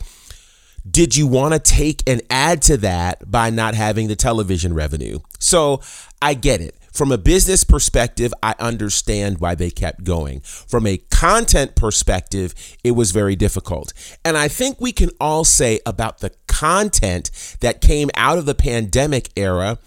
did 0.89 1.17
you 1.17 1.27
want 1.27 1.55
to 1.55 1.59
take 1.59 2.03
and 2.07 2.21
add 2.29 2.63
to 2.63 2.77
that 2.79 3.31
by 3.31 3.51
not 3.51 3.75
having 3.75 4.09
the 4.09 4.17
television 4.17 4.75
revenue? 4.75 5.21
So 5.39 5.81
I 6.21 6.35
get 6.35 6.61
it. 6.61 6.77
From 6.93 7.11
a 7.11 7.19
business 7.19 7.65
perspective, 7.65 8.33
I 8.41 8.55
understand 8.61 9.41
why 9.41 9.57
they 9.57 9.71
kept 9.71 10.05
going. 10.05 10.41
From 10.43 10.87
a 10.87 10.99
content 10.99 11.75
perspective, 11.75 12.55
it 12.85 12.93
was 12.93 13.11
very 13.11 13.35
difficult. 13.35 13.93
And 14.25 14.39
I 14.39 14.47
think 14.47 14.81
we 14.81 14.93
can 14.93 15.11
all 15.21 15.43
say 15.43 15.81
about 15.85 16.19
the 16.19 16.31
content 16.47 17.57
that 17.61 17.81
came 17.81 18.11
out 18.15 18.39
of 18.39 18.47
the 18.47 18.55
pandemic 18.55 19.31
era, 19.35 19.79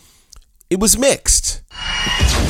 it 0.70 0.82
was 0.82 0.98
mixed. 0.98 1.62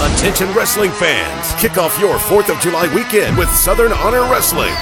Attention 0.01 0.51
wrestling 0.53 0.91
fans, 0.91 1.53
kick 1.61 1.77
off 1.77 1.99
your 1.99 2.17
4th 2.17 2.49
of 2.49 2.59
July 2.59 2.91
weekend 2.95 3.37
with 3.37 3.49
Southern 3.49 3.91
Honor 3.93 4.21
Wrestling. 4.21 4.73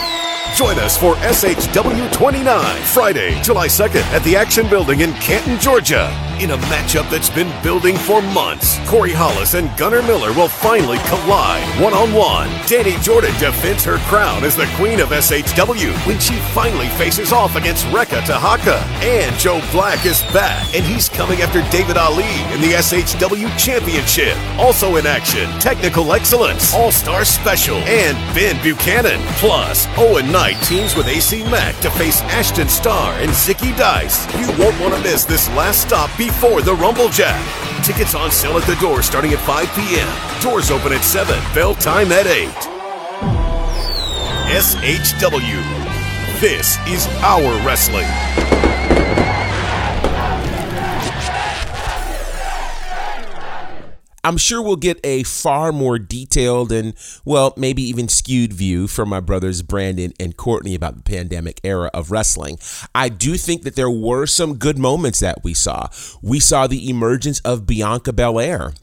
Join 0.55 0.79
us 0.79 0.97
for 0.97 1.15
SHW 1.15 2.13
29, 2.13 2.81
Friday, 2.83 3.41
July 3.41 3.67
2nd 3.67 4.03
at 4.13 4.24
the 4.24 4.38
Action 4.38 4.69
Building 4.69 5.01
in 5.01 5.12
Canton, 5.15 5.59
Georgia. 5.59 6.09
In 6.39 6.51
a 6.51 6.57
matchup 6.67 7.09
that's 7.09 7.29
been 7.29 7.51
building 7.63 7.95
for 7.95 8.21
months, 8.21 8.77
Corey 8.89 9.12
Hollis 9.13 9.53
and 9.53 9.69
Gunnar 9.77 10.01
Miller 10.01 10.33
will 10.33 10.50
finally 10.50 10.97
collide 11.07 11.63
one 11.81 11.93
on 11.93 12.13
one. 12.13 12.50
Danny 12.67 12.95
Jordan 13.01 13.33
defends 13.39 13.85
her 13.85 13.97
crown 14.09 14.43
as 14.43 14.55
the 14.55 14.69
queen 14.75 15.00
of 15.00 15.09
SHW 15.09 15.93
when 16.05 16.19
she 16.19 16.35
finally 16.53 16.88
faces 16.89 17.31
off 17.31 17.55
against 17.55 17.85
Reka 17.88 18.19
Tehaka. 18.21 18.81
And 19.01 19.33
Joe 19.38 19.62
Black 19.71 20.05
is 20.05 20.21
back, 20.33 20.74
and 20.75 20.85
he's 20.85 21.07
coming 21.07 21.41
after 21.41 21.62
David 21.69 21.95
Ali 21.97 22.24
in 22.53 22.59
the 22.59 22.75
SHW 22.79 23.57
Championship. 23.57 24.38
Also 24.57 24.97
in 24.97 25.05
action, 25.05 25.50
Technical 25.59 26.13
Excellence, 26.13 26.74
All 26.74 26.91
Star 26.91 27.24
Special, 27.24 27.77
and 27.77 28.17
Ben 28.35 28.62
Buchanan. 28.62 29.21
Plus, 29.38 29.88
oh 29.97 30.05
Owen 30.05 30.31
Knight 30.31 30.44
teams 30.53 30.95
with 30.95 31.07
AC 31.07 31.43
Mack 31.45 31.75
to 31.81 31.89
face 31.91 32.21
Ashton 32.23 32.69
Starr 32.69 33.13
and 33.19 33.31
Zicky 33.31 33.75
Dice. 33.77 34.25
You 34.39 34.47
won't 34.61 34.79
want 34.79 34.93
to 34.93 35.01
miss 35.01 35.25
this 35.25 35.49
last 35.49 35.81
stop 35.81 36.15
before 36.17 36.61
the 36.61 36.73
Rumble 36.75 37.09
Jack. 37.09 37.43
Tickets 37.83 38.15
on 38.15 38.31
sale 38.31 38.57
at 38.57 38.63
the 38.67 38.75
door 38.75 39.01
starting 39.01 39.33
at 39.33 39.39
5 39.39 39.67
p.m. 39.75 40.41
Doors 40.41 40.71
open 40.71 40.93
at 40.93 41.03
7, 41.03 41.35
bell 41.53 41.73
time 41.75 42.11
at 42.11 42.27
8. 42.27 42.47
SHW. 44.51 45.61
This 46.39 46.77
is 46.87 47.07
our 47.23 47.65
wrestling. 47.65 48.64
I'm 54.25 54.38
sure 54.38 54.60
we'll 54.60 54.75
get 54.75 55.00
a 55.03 55.22
far 55.22 55.72
more 55.72 56.00
detailed 56.00 56.72
and, 56.72 56.96
well, 57.25 57.53
maybe 57.58 57.84
even 57.84 58.08
skewed 58.08 58.53
view 58.53 58.88
from 58.88 59.08
my 59.08 59.20
brothers 59.20 59.62
Brandon 59.62 60.13
and 60.20 60.36
Courtney 60.36 60.74
about 60.74 60.96
the 60.96 61.03
pandemic 61.03 61.62
era 61.63 61.91
of 61.94 62.10
wrestling. 62.10 62.58
I 62.96 63.10
do 63.10 63.38
think 63.38 63.62
that 63.62 63.75
there 63.75 63.88
were 63.88 64.25
some 64.25 64.55
good 64.55 64.79
moments 64.79 65.20
that 65.20 65.44
we 65.44 65.53
saw. 65.53 65.89
We 66.24 66.39
saw 66.39 66.65
the 66.65 66.89
emergence 66.89 67.39
of 67.41 67.67
Bianca 67.67 68.13
Belair 68.13 68.74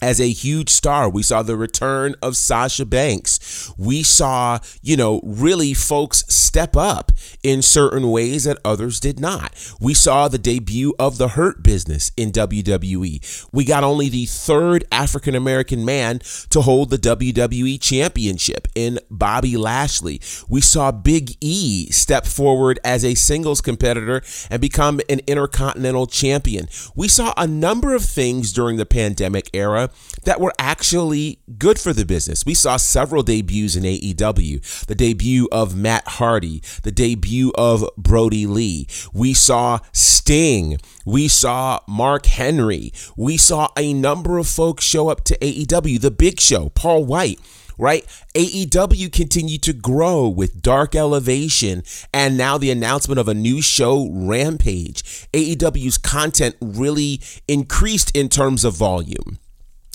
as 0.00 0.20
a 0.20 0.30
huge 0.30 0.70
star. 0.70 1.08
We 1.08 1.22
saw 1.22 1.42
the 1.42 1.56
return 1.56 2.14
of 2.22 2.36
Sasha 2.36 2.84
Banks. 2.84 3.72
We 3.76 4.02
saw, 4.02 4.58
you 4.82 4.96
know, 4.96 5.20
really 5.24 5.74
folks 5.74 6.24
step 6.28 6.76
up 6.76 7.12
in 7.42 7.62
certain 7.62 8.10
ways 8.10 8.44
that 8.44 8.58
others 8.64 9.00
did 9.00 9.20
not. 9.20 9.54
We 9.80 9.94
saw 9.94 10.28
the 10.28 10.38
debut 10.38 10.94
of 10.98 11.18
the 11.18 11.28
Hurt 11.28 11.62
Business 11.62 12.10
in 12.16 12.32
WWE. 12.32 13.48
We 13.52 13.64
got 13.64 13.84
only 13.84 14.08
the 14.08 14.26
third 14.26 14.84
African 14.90 15.34
American 15.34 15.84
man 15.84 16.20
to 16.50 16.60
hold 16.62 16.90
the 16.90 16.98
WWE 16.98 17.80
Championship 17.80 18.68
in 18.74 18.98
Bobby 19.10 19.56
Lashley. 19.56 20.20
We 20.48 20.60
saw 20.60 20.92
Big 20.92 21.36
E 21.40 21.90
step 21.90 22.26
forward 22.26 22.78
as 22.84 23.04
a 23.04 23.14
singles 23.14 23.60
competitor 23.60 24.22
and 24.50 24.60
become 24.60 25.00
an 25.08 25.20
Intercontinental 25.26 26.06
Champion. 26.06 26.68
We 26.94 27.08
saw 27.08 27.34
a 27.36 27.46
number 27.46 27.94
of 27.94 28.04
things 28.04 28.52
during 28.52 28.76
the 28.76 28.86
pandemic 28.86 29.50
era 29.52 29.87
that 30.24 30.40
were 30.40 30.52
actually 30.58 31.40
good 31.58 31.78
for 31.78 31.92
the 31.92 32.04
business. 32.04 32.44
We 32.44 32.54
saw 32.54 32.76
several 32.76 33.22
debuts 33.22 33.76
in 33.76 33.84
AEW 33.84 34.86
the 34.86 34.94
debut 34.94 35.48
of 35.52 35.76
Matt 35.76 36.06
Hardy, 36.06 36.62
the 36.82 36.92
debut 36.92 37.52
of 37.56 37.84
Brodie 37.96 38.46
Lee. 38.46 38.86
We 39.12 39.34
saw 39.34 39.80
Sting. 39.92 40.78
We 41.04 41.28
saw 41.28 41.80
Mark 41.86 42.26
Henry. 42.26 42.92
We 43.16 43.36
saw 43.36 43.68
a 43.76 43.92
number 43.92 44.38
of 44.38 44.46
folks 44.46 44.84
show 44.84 45.08
up 45.08 45.24
to 45.24 45.38
AEW, 45.38 46.00
The 46.00 46.10
Big 46.10 46.40
Show, 46.40 46.70
Paul 46.70 47.04
White 47.04 47.40
right? 47.78 48.04
AEW 48.34 49.12
continued 49.12 49.62
to 49.62 49.72
grow 49.72 50.28
with 50.28 50.60
Dark 50.60 50.94
Elevation 50.94 51.84
and 52.12 52.36
now 52.36 52.58
the 52.58 52.70
announcement 52.70 53.18
of 53.18 53.28
a 53.28 53.34
new 53.34 53.62
show, 53.62 54.08
Rampage. 54.10 55.28
AEW's 55.32 55.96
content 55.96 56.56
really 56.60 57.20
increased 57.46 58.14
in 58.16 58.28
terms 58.28 58.64
of 58.64 58.74
volume. 58.74 59.38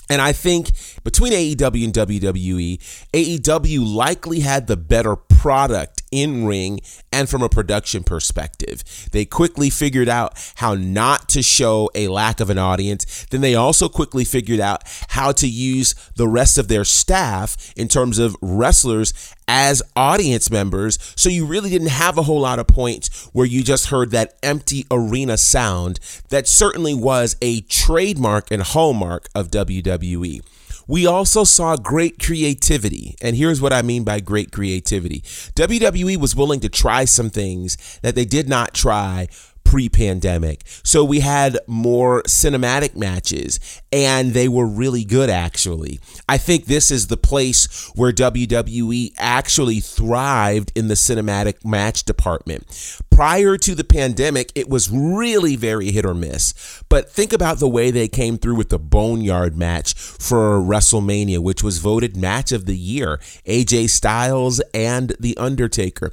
And 0.09 0.21
I 0.21 0.33
think 0.33 0.71
between 1.03 1.33
AEW 1.33 1.83
and 1.85 1.93
WWE, 1.93 2.77
AEW 3.13 3.95
likely 3.95 4.41
had 4.41 4.67
the 4.67 4.77
better 4.77 5.15
product 5.15 6.02
in 6.13 6.45
ring 6.45 6.79
and 7.11 7.27
from 7.27 7.41
a 7.41 7.49
production 7.49 8.03
perspective. 8.03 8.83
They 9.11 9.25
quickly 9.25 9.71
figured 9.71 10.07
out 10.07 10.33
how 10.55 10.75
not 10.75 11.27
to 11.29 11.41
show 11.41 11.89
a 11.95 12.07
lack 12.07 12.39
of 12.39 12.51
an 12.51 12.59
audience. 12.59 13.25
Then 13.31 13.41
they 13.41 13.55
also 13.55 13.89
quickly 13.89 14.23
figured 14.23 14.59
out 14.59 14.83
how 15.09 15.31
to 15.33 15.47
use 15.47 15.95
the 16.15 16.27
rest 16.27 16.57
of 16.57 16.67
their 16.67 16.85
staff 16.85 17.73
in 17.75 17.87
terms 17.87 18.19
of 18.19 18.35
wrestlers 18.41 19.33
as 19.47 19.81
audience 19.95 20.49
members. 20.51 20.99
So 21.15 21.29
you 21.29 21.45
really 21.45 21.69
didn't 21.69 21.89
have 21.89 22.17
a 22.17 22.23
whole 22.23 22.41
lot 22.41 22.59
of 22.59 22.67
points 22.67 23.29
where 23.33 23.45
you 23.45 23.63
just 23.63 23.87
heard 23.87 24.11
that 24.11 24.35
empty 24.43 24.85
arena 24.91 25.37
sound 25.37 25.99
that 26.29 26.47
certainly 26.47 26.93
was 26.93 27.35
a 27.41 27.61
trademark 27.61 28.51
and 28.51 28.61
hallmark 28.61 29.29
of 29.33 29.49
WWE. 29.49 30.41
We 30.87 31.05
also 31.05 31.43
saw 31.43 31.75
great 31.75 32.19
creativity. 32.19 33.15
And 33.21 33.35
here's 33.35 33.61
what 33.61 33.73
I 33.73 33.81
mean 33.81 34.03
by 34.03 34.19
great 34.19 34.51
creativity 34.51 35.21
WWE 35.55 36.17
was 36.17 36.35
willing 36.35 36.59
to 36.61 36.69
try 36.69 37.05
some 37.05 37.29
things 37.29 37.99
that 38.01 38.15
they 38.15 38.25
did 38.25 38.49
not 38.49 38.73
try 38.73 39.27
pre 39.63 39.89
pandemic. 39.89 40.61
So 40.83 41.03
we 41.03 41.21
had 41.21 41.57
more 41.67 42.23
cinematic 42.23 42.95
matches 42.95 43.59
and 43.91 44.33
they 44.33 44.47
were 44.47 44.67
really 44.67 45.03
good, 45.03 45.29
actually. 45.29 45.99
I 46.27 46.37
think 46.37 46.65
this 46.65 46.91
is 46.91 47.07
the 47.07 47.17
place 47.17 47.91
where 47.95 48.11
WWE 48.11 49.13
actually 49.17 49.79
thrived 49.79 50.71
in 50.75 50.87
the 50.87 50.93
cinematic 50.93 51.65
match 51.65 52.03
department. 52.03 52.99
Prior 53.09 53.57
to 53.57 53.75
the 53.75 53.83
pandemic, 53.83 54.51
it 54.55 54.69
was 54.69 54.89
really 54.89 55.55
very 55.55 55.91
hit 55.91 56.05
or 56.05 56.13
miss. 56.13 56.83
But 56.89 57.09
think 57.11 57.33
about 57.33 57.59
the 57.59 57.69
way 57.69 57.91
they 57.91 58.07
came 58.07 58.37
through 58.37 58.55
with 58.55 58.69
the 58.69 58.79
Boneyard 58.79 59.57
match 59.57 59.93
for 59.93 60.59
WrestleMania, 60.59 61.39
which 61.39 61.63
was 61.63 61.77
voted 61.77 62.17
match 62.17 62.51
of 62.51 62.65
the 62.65 62.77
year 62.77 63.19
AJ 63.45 63.89
Styles 63.89 64.59
and 64.73 65.15
The 65.19 65.37
Undertaker. 65.37 66.11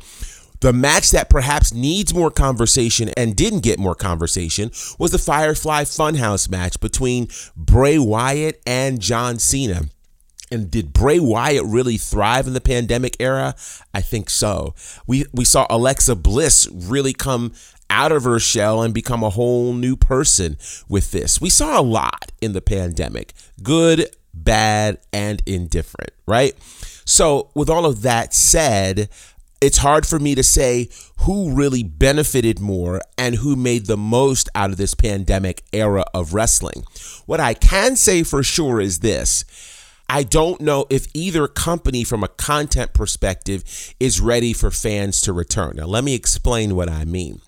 The 0.61 0.73
match 0.75 1.11
that 1.11 1.31
perhaps 1.31 1.73
needs 1.73 2.13
more 2.13 2.31
conversation 2.31 3.11
and 3.17 3.35
didn't 3.35 3.61
get 3.61 3.79
more 3.79 3.95
conversation 3.95 4.71
was 4.99 5.11
the 5.11 5.19
Firefly 5.19 5.85
Funhouse 5.85 6.51
match 6.51 6.79
between 6.81 7.29
Bray 7.57 7.99
Wyatt 7.99 8.61
and 8.67 9.01
John 9.01 9.39
Cena. 9.39 9.83
And 10.51 10.71
did 10.71 10.93
Bray 10.93 11.19
Wyatt 11.19 11.65
really 11.65 11.97
thrive 11.97 12.47
in 12.47 12.53
the 12.53 12.61
pandemic 12.61 13.17
era? 13.21 13.55
I 13.95 14.03
think 14.03 14.29
so. 14.29 14.75
We 15.07 15.25
we 15.33 15.45
saw 15.45 15.67
Alexa 15.71 16.17
Bliss 16.17 16.69
really 16.73 17.13
come 17.13 17.53
out 17.89 18.13
of 18.13 18.25
her 18.25 18.39
shell 18.39 18.83
and 18.83 18.93
become 18.93 19.23
a 19.23 19.31
whole 19.31 19.73
new 19.73 19.97
person 19.97 20.57
with 20.89 21.11
this. 21.11 21.41
We 21.41 21.51
saw 21.51 21.81
a 21.81 21.83
lot 21.83 22.33
in 22.41 22.53
the 22.53 22.61
pandemic. 22.61 23.33
Good, 23.63 24.15
bad, 24.35 24.99
and 25.13 25.43
indifferent, 25.47 26.13
right? 26.27 26.55
So, 27.05 27.51
with 27.55 27.69
all 27.69 27.87
of 27.87 28.03
that 28.03 28.33
said, 28.33 29.09
it's 29.61 29.79
hard 29.79 30.07
for 30.07 30.19
me 30.19 30.35
to 30.35 30.43
say 30.43 30.89
who 31.19 31.53
really 31.53 31.83
benefited 31.83 32.61
more 32.61 33.01
and 33.19 33.35
who 33.37 33.57
made 33.57 33.87
the 33.87 33.97
most 33.97 34.49
out 34.55 34.71
of 34.71 34.77
this 34.79 34.95
pandemic 34.95 35.63
era 35.73 36.05
of 36.15 36.33
wrestling. 36.33 36.85
What 37.27 37.41
I 37.41 37.55
can 37.55 37.97
say 37.97 38.23
for 38.23 38.43
sure 38.43 38.81
is 38.81 39.01
this. 39.01 39.45
I 40.09 40.25
don't 40.25 40.61
know 40.61 40.87
if 40.91 41.07
either 41.15 41.47
company, 41.47 42.03
from 42.03 42.25
a 42.25 42.29
content 42.29 42.95
perspective, 42.95 43.95
is 44.01 44.21
ready 44.21 44.53
for 44.53 44.71
fans 44.73 45.21
to 45.21 45.33
return. 45.33 45.75
Now, 45.77 45.87
let 45.87 46.03
me 46.03 46.15
explain 46.15 46.75
what 46.75 46.89
I 46.89 47.05
mean. 47.05 47.41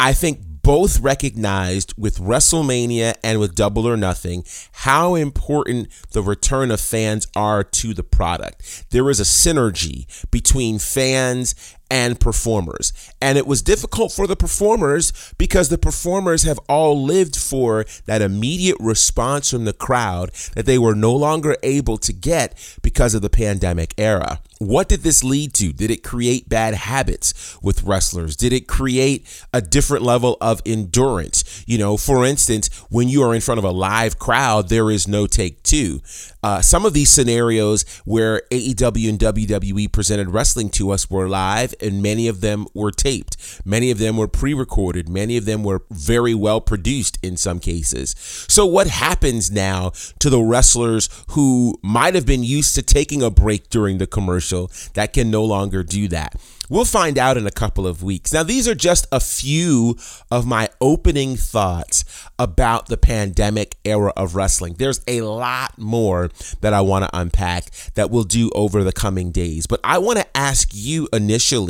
I 0.00 0.14
think 0.14 0.40
both 0.64 0.98
recognized 1.00 1.92
with 1.98 2.18
WrestleMania 2.18 3.16
and 3.22 3.38
with 3.38 3.54
Double 3.54 3.86
or 3.86 3.98
Nothing 3.98 4.44
how 4.72 5.14
important 5.14 5.88
the 6.12 6.22
return 6.22 6.70
of 6.70 6.80
fans 6.80 7.28
are 7.36 7.62
to 7.62 7.92
the 7.92 8.02
product. 8.02 8.86
There 8.90 9.10
is 9.10 9.20
a 9.20 9.24
synergy 9.24 10.06
between 10.30 10.78
fans 10.78 11.54
and 11.94 12.18
performers. 12.18 12.92
And 13.20 13.38
it 13.38 13.46
was 13.46 13.62
difficult 13.62 14.10
for 14.10 14.26
the 14.26 14.34
performers 14.34 15.12
because 15.38 15.68
the 15.68 15.78
performers 15.78 16.42
have 16.42 16.58
all 16.68 17.00
lived 17.00 17.36
for 17.36 17.86
that 18.06 18.20
immediate 18.20 18.76
response 18.80 19.48
from 19.48 19.64
the 19.64 19.72
crowd 19.72 20.32
that 20.56 20.66
they 20.66 20.76
were 20.76 20.96
no 20.96 21.14
longer 21.14 21.56
able 21.62 21.96
to 21.98 22.12
get 22.12 22.58
because 22.82 23.14
of 23.14 23.22
the 23.22 23.30
pandemic 23.30 23.94
era. 23.96 24.40
What 24.58 24.88
did 24.88 25.02
this 25.02 25.22
lead 25.22 25.54
to? 25.54 25.72
Did 25.72 25.90
it 25.90 26.02
create 26.02 26.48
bad 26.48 26.74
habits 26.74 27.56
with 27.62 27.82
wrestlers? 27.82 28.34
Did 28.34 28.52
it 28.52 28.66
create 28.66 29.44
a 29.52 29.60
different 29.60 30.02
level 30.02 30.36
of 30.40 30.62
endurance? 30.66 31.64
You 31.66 31.78
know, 31.78 31.96
for 31.96 32.24
instance, 32.24 32.68
when 32.88 33.08
you 33.08 33.22
are 33.22 33.34
in 33.34 33.40
front 33.40 33.58
of 33.58 33.64
a 33.64 33.70
live 33.70 34.18
crowd, 34.18 34.68
there 34.68 34.90
is 34.90 35.06
no 35.06 35.26
take 35.26 35.62
two. 35.62 36.00
Uh, 36.42 36.60
some 36.60 36.84
of 36.84 36.92
these 36.92 37.10
scenarios 37.10 37.84
where 38.04 38.42
AEW 38.50 39.08
and 39.08 39.18
WWE 39.18 39.90
presented 39.90 40.30
wrestling 40.30 40.70
to 40.70 40.90
us 40.90 41.10
were 41.10 41.28
live, 41.28 41.74
and 41.84 42.02
many 42.02 42.26
of 42.26 42.40
them 42.40 42.66
were 42.74 42.90
taped. 42.90 43.36
Many 43.64 43.90
of 43.90 43.98
them 43.98 44.16
were 44.16 44.28
pre 44.28 44.54
recorded. 44.54 45.08
Many 45.08 45.36
of 45.36 45.44
them 45.44 45.62
were 45.62 45.82
very 45.90 46.34
well 46.34 46.60
produced 46.60 47.18
in 47.22 47.36
some 47.36 47.60
cases. 47.60 48.14
So, 48.48 48.66
what 48.66 48.88
happens 48.88 49.50
now 49.50 49.92
to 50.18 50.30
the 50.30 50.40
wrestlers 50.40 51.08
who 51.30 51.78
might 51.82 52.14
have 52.14 52.26
been 52.26 52.44
used 52.44 52.74
to 52.74 52.82
taking 52.82 53.22
a 53.22 53.30
break 53.30 53.68
during 53.70 53.98
the 53.98 54.06
commercial 54.06 54.70
that 54.94 55.12
can 55.12 55.30
no 55.30 55.44
longer 55.44 55.82
do 55.82 56.08
that? 56.08 56.34
We'll 56.70 56.86
find 56.86 57.18
out 57.18 57.36
in 57.36 57.46
a 57.46 57.50
couple 57.50 57.86
of 57.86 58.02
weeks. 58.02 58.32
Now, 58.32 58.42
these 58.42 58.66
are 58.66 58.74
just 58.74 59.06
a 59.12 59.20
few 59.20 59.98
of 60.30 60.46
my 60.46 60.70
opening 60.80 61.36
thoughts 61.36 62.04
about 62.38 62.86
the 62.86 62.96
pandemic 62.96 63.76
era 63.84 64.12
of 64.16 64.34
wrestling. 64.34 64.76
There's 64.78 65.02
a 65.06 65.20
lot 65.20 65.78
more 65.78 66.30
that 66.62 66.72
I 66.72 66.80
want 66.80 67.04
to 67.04 67.10
unpack 67.16 67.70
that 67.94 68.10
we'll 68.10 68.24
do 68.24 68.50
over 68.54 68.82
the 68.82 68.92
coming 68.92 69.30
days. 69.30 69.66
But 69.66 69.80
I 69.84 69.98
want 69.98 70.18
to 70.20 70.36
ask 70.36 70.70
you 70.72 71.06
initially 71.12 71.63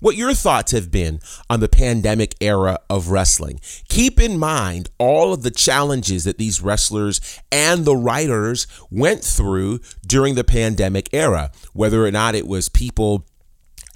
what 0.00 0.16
your 0.16 0.34
thoughts 0.34 0.72
have 0.72 0.90
been 0.90 1.20
on 1.48 1.60
the 1.60 1.68
pandemic 1.68 2.34
era 2.40 2.78
of 2.90 3.08
wrestling. 3.08 3.60
Keep 3.88 4.20
in 4.20 4.38
mind 4.38 4.90
all 4.98 5.32
of 5.32 5.42
the 5.42 5.50
challenges 5.50 6.24
that 6.24 6.38
these 6.38 6.60
wrestlers 6.60 7.40
and 7.50 7.84
the 7.84 7.96
writers 7.96 8.66
went 8.90 9.24
through 9.24 9.80
during 10.06 10.34
the 10.34 10.44
pandemic 10.44 11.08
era, 11.12 11.50
whether 11.72 12.04
or 12.04 12.10
not 12.10 12.34
it 12.34 12.46
was 12.46 12.68
people 12.68 13.26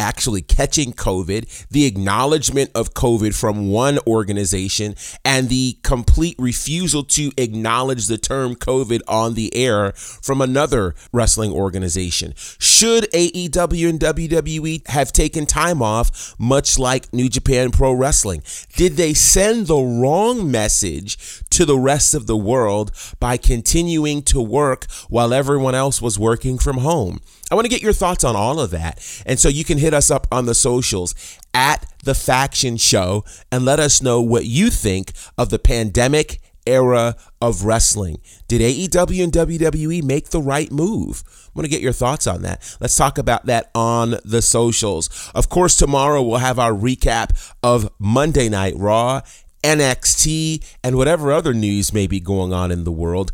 actually 0.00 0.42
catching 0.42 0.92
COVID, 0.92 1.68
the 1.68 1.84
acknowledgement 1.84 2.70
of 2.74 2.94
COVID 2.94 3.38
from 3.38 3.68
one 3.68 3.98
organization, 4.06 4.96
and 5.24 5.48
the 5.48 5.78
complete 5.82 6.36
refusal 6.38 7.04
to 7.04 7.30
acknowledge 7.36 8.06
the 8.06 8.18
term 8.18 8.56
COVID 8.56 9.02
on 9.06 9.34
the 9.34 9.54
air 9.54 9.92
from 9.92 10.40
another 10.40 10.94
wrestling 11.12 11.52
organization 11.52 12.32
Should 12.36 13.04
AEW 13.12 13.88
and 13.90 14.00
WWE 14.00 14.88
have 14.88 15.12
taken 15.12 15.44
time 15.44 15.82
off, 15.82 16.34
much 16.38 16.78
like 16.78 17.12
New 17.12 17.28
Japan 17.28 17.70
Pro 17.70 17.92
Wrestling? 17.92 18.42
Did 18.76 18.94
they 18.96 19.12
send 19.12 19.66
the 19.66 19.76
wrong 19.76 20.50
message 20.50 21.42
to 21.50 21.66
the 21.66 21.78
rest 21.78 22.14
of 22.14 22.26
the 22.26 22.36
world 22.36 22.90
by 23.18 23.36
continuing 23.36 24.22
to 24.22 24.40
work 24.40 24.90
while 25.08 25.34
everyone 25.34 25.74
else 25.74 26.00
was 26.00 26.18
working 26.18 26.56
from 26.56 26.78
home? 26.78 27.20
I 27.50 27.56
want 27.56 27.64
to 27.64 27.70
get 27.70 27.82
your 27.82 27.92
thoughts 27.92 28.22
on 28.22 28.36
all 28.36 28.60
of 28.60 28.70
that. 28.70 29.04
And 29.26 29.38
so 29.38 29.48
you 29.48 29.64
can 29.64 29.78
hit 29.90 29.96
us 29.96 30.08
up 30.08 30.28
on 30.30 30.46
the 30.46 30.54
socials 30.54 31.16
at 31.52 31.84
The 32.04 32.14
Faction 32.14 32.76
Show 32.76 33.24
and 33.50 33.64
let 33.64 33.80
us 33.80 34.00
know 34.00 34.20
what 34.20 34.46
you 34.46 34.70
think 34.70 35.12
of 35.36 35.50
the 35.50 35.58
pandemic 35.58 36.40
era 36.64 37.16
of 37.42 37.64
wrestling. 37.64 38.20
Did 38.46 38.60
AEW 38.60 39.24
and 39.24 39.32
WWE 39.32 40.04
make 40.04 40.30
the 40.30 40.40
right 40.40 40.70
move? 40.70 41.24
I 41.26 41.50
want 41.56 41.64
to 41.64 41.70
get 41.70 41.80
your 41.80 41.92
thoughts 41.92 42.28
on 42.28 42.42
that. 42.42 42.76
Let's 42.80 42.94
talk 42.94 43.18
about 43.18 43.46
that 43.46 43.68
on 43.74 44.14
the 44.24 44.42
socials. 44.42 45.10
Of 45.34 45.48
course, 45.48 45.76
tomorrow 45.76 46.22
we'll 46.22 46.38
have 46.38 46.60
our 46.60 46.72
recap 46.72 47.52
of 47.60 47.90
Monday 47.98 48.48
Night 48.48 48.74
Raw, 48.76 49.22
NXT, 49.64 50.64
and 50.84 50.96
whatever 50.96 51.32
other 51.32 51.52
news 51.52 51.92
may 51.92 52.06
be 52.06 52.20
going 52.20 52.52
on 52.52 52.70
in 52.70 52.84
the 52.84 52.92
world. 52.92 53.32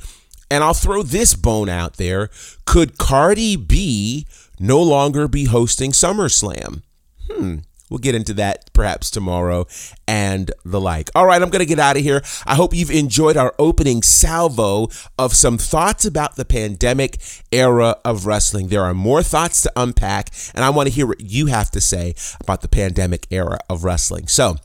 And 0.50 0.64
I'll 0.64 0.72
throw 0.72 1.02
this 1.02 1.34
bone 1.34 1.68
out 1.68 1.98
there. 1.98 2.30
Could 2.64 2.96
Cardi 2.96 3.56
B 3.56 4.26
no 4.58 4.82
longer 4.82 5.28
be 5.28 5.46
hosting 5.46 5.92
SummerSlam? 5.92 6.82
Hmm. 7.30 7.58
We'll 7.88 7.98
get 7.98 8.16
into 8.16 8.34
that 8.34 8.72
perhaps 8.72 9.10
tomorrow 9.10 9.66
and 10.08 10.50
the 10.64 10.80
like. 10.80 11.08
All 11.14 11.24
right, 11.24 11.40
I'm 11.40 11.50
going 11.50 11.60
to 11.60 11.66
get 11.66 11.78
out 11.78 11.96
of 11.96 12.02
here. 12.02 12.20
I 12.44 12.56
hope 12.56 12.74
you've 12.74 12.90
enjoyed 12.90 13.36
our 13.36 13.54
opening 13.60 14.02
salvo 14.02 14.88
of 15.16 15.34
some 15.34 15.56
thoughts 15.56 16.04
about 16.04 16.34
the 16.34 16.44
pandemic 16.44 17.18
era 17.52 17.96
of 18.04 18.26
wrestling. 18.26 18.68
There 18.68 18.82
are 18.82 18.94
more 18.94 19.22
thoughts 19.22 19.62
to 19.62 19.72
unpack, 19.76 20.30
and 20.52 20.64
I 20.64 20.70
want 20.70 20.88
to 20.88 20.94
hear 20.94 21.06
what 21.06 21.20
you 21.20 21.46
have 21.46 21.70
to 21.72 21.80
say 21.80 22.14
about 22.40 22.62
the 22.62 22.68
pandemic 22.68 23.28
era 23.30 23.60
of 23.70 23.84
wrestling. 23.84 24.26
So 24.26 24.56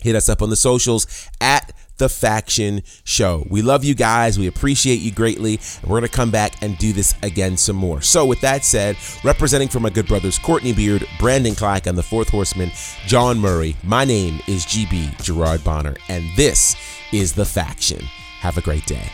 hit 0.00 0.16
us 0.16 0.28
up 0.28 0.42
on 0.42 0.50
the 0.50 0.56
socials 0.56 1.28
at 1.40 1.72
the 1.98 2.08
Faction 2.08 2.82
Show. 3.04 3.46
We 3.48 3.62
love 3.62 3.84
you 3.84 3.94
guys. 3.94 4.38
We 4.38 4.46
appreciate 4.46 5.00
you 5.00 5.12
greatly. 5.12 5.60
And 5.82 5.90
we're 5.90 6.00
going 6.00 6.10
to 6.10 6.16
come 6.16 6.30
back 6.30 6.62
and 6.62 6.76
do 6.78 6.92
this 6.92 7.14
again 7.22 7.56
some 7.56 7.76
more. 7.76 8.00
So, 8.00 8.24
with 8.26 8.40
that 8.40 8.64
said, 8.64 8.96
representing 9.22 9.68
for 9.68 9.80
my 9.80 9.90
good 9.90 10.06
brothers 10.06 10.38
Courtney 10.38 10.72
Beard, 10.72 11.06
Brandon 11.18 11.54
Clack, 11.54 11.86
and 11.86 11.96
the 11.96 12.02
Fourth 12.02 12.28
Horseman, 12.28 12.70
John 13.06 13.38
Murray, 13.38 13.76
my 13.82 14.04
name 14.04 14.40
is 14.46 14.66
GB 14.66 15.22
Gerard 15.22 15.62
Bonner, 15.64 15.96
and 16.08 16.24
this 16.36 16.76
is 17.12 17.32
The 17.32 17.44
Faction. 17.44 18.04
Have 18.40 18.58
a 18.58 18.60
great 18.60 18.86
day. 18.86 19.08